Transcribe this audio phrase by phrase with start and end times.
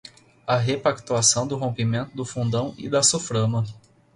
[0.47, 3.63] A repactuação do rompimento do Fundão e da Suframa